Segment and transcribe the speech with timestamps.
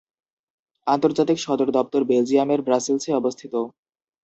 [0.87, 3.53] আন্তর্জাতিক সদর দপ্তর বেলজিয়ামের ব্রাসেলসে অবস্থিত।